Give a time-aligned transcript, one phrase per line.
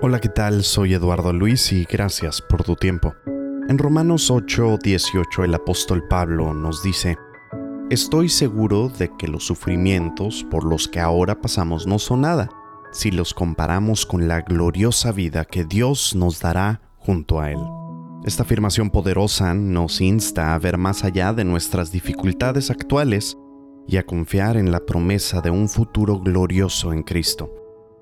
[0.00, 0.62] Hola, ¿qué tal?
[0.62, 3.16] Soy Eduardo Luis y gracias por tu tiempo.
[3.68, 7.18] En Romanos 8, 18 el apóstol Pablo nos dice,
[7.90, 12.48] Estoy seguro de que los sufrimientos por los que ahora pasamos no son nada,
[12.92, 17.58] si los comparamos con la gloriosa vida que Dios nos dará junto a Él.
[18.24, 23.36] Esta afirmación poderosa nos insta a ver más allá de nuestras dificultades actuales
[23.88, 27.52] y a confiar en la promesa de un futuro glorioso en Cristo.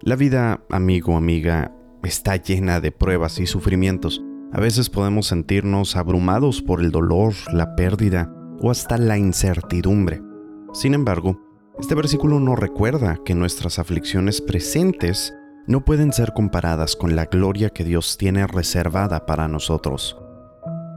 [0.03, 1.76] La vida, amigo, amiga,
[2.07, 4.23] está llena de pruebas y sufrimientos.
[4.53, 10.23] A veces podemos sentirnos abrumados por el dolor, la pérdida o hasta la incertidumbre.
[10.73, 11.41] Sin embargo,
[11.79, 15.35] este versículo nos recuerda que nuestras aflicciones presentes
[15.67, 20.17] no pueden ser comparadas con la gloria que Dios tiene reservada para nosotros.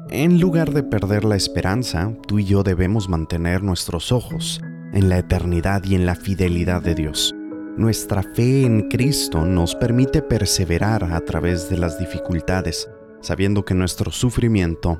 [0.09, 4.61] En lugar de perder la esperanza, tú y yo debemos mantener nuestros ojos
[4.93, 7.35] en la eternidad y en la fidelidad de Dios.
[7.79, 12.89] Nuestra fe en Cristo nos permite perseverar a través de las dificultades,
[13.21, 14.99] sabiendo que nuestro sufrimiento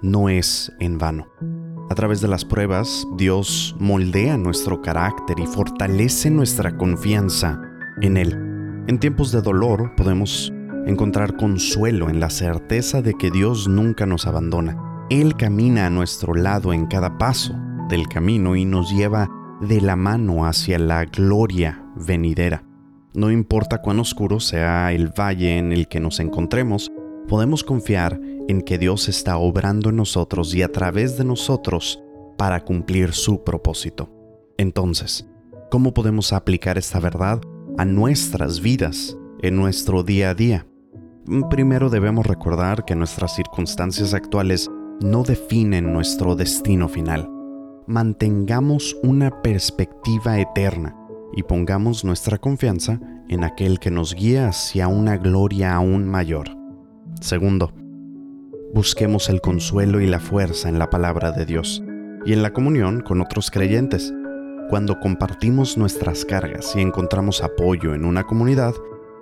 [0.00, 1.26] no es en vano.
[1.90, 7.60] A través de las pruebas, Dios moldea nuestro carácter y fortalece nuestra confianza
[8.00, 8.32] en Él.
[8.86, 10.50] En tiempos de dolor podemos
[10.86, 14.78] encontrar consuelo en la certeza de que Dios nunca nos abandona.
[15.10, 17.54] Él camina a nuestro lado en cada paso
[17.90, 19.28] del camino y nos lleva
[19.60, 22.64] de la mano hacia la gloria venidera.
[23.14, 26.90] No importa cuán oscuro sea el valle en el que nos encontremos,
[27.28, 32.02] podemos confiar en que Dios está obrando en nosotros y a través de nosotros
[32.36, 34.10] para cumplir su propósito.
[34.58, 35.28] Entonces,
[35.70, 37.40] ¿cómo podemos aplicar esta verdad
[37.78, 40.66] a nuestras vidas, en nuestro día a día?
[41.50, 44.68] Primero debemos recordar que nuestras circunstancias actuales
[45.00, 47.30] no definen nuestro destino final.
[47.86, 50.96] Mantengamos una perspectiva eterna
[51.36, 56.48] y pongamos nuestra confianza en aquel que nos guía hacia una gloria aún mayor.
[57.20, 57.72] Segundo,
[58.72, 61.82] busquemos el consuelo y la fuerza en la palabra de Dios
[62.24, 64.12] y en la comunión con otros creyentes.
[64.68, 68.74] Cuando compartimos nuestras cargas y encontramos apoyo en una comunidad,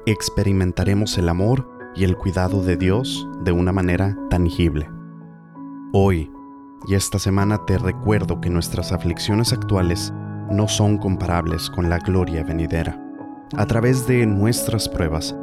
[0.06, 4.88] experimentaremos el amor y el cuidado de Dios de una manera tangible.
[5.92, 6.30] Hoy
[6.88, 10.12] y esta semana te recuerdo que nuestras aflicciones actuales
[10.52, 12.98] no son comparables con la gloria venidera.
[13.56, 15.34] A través de nuestras pruebas,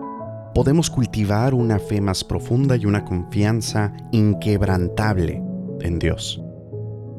[0.53, 5.44] podemos cultivar una fe más profunda y una confianza inquebrantable
[5.81, 6.42] en Dios.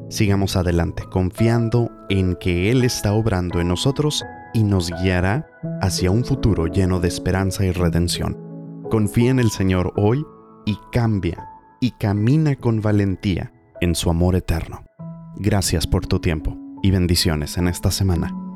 [0.08, 5.46] Sigamos adelante confiando en que Él está obrando en nosotros y nos guiará
[5.80, 8.36] hacia un futuro lleno de esperanza y redención.
[8.90, 10.24] Confía en el Señor hoy
[10.66, 11.46] y cambia
[11.80, 14.84] y camina con valentía en su amor eterno.
[15.36, 18.49] Gracias por tu tiempo y bendiciones en esta semana.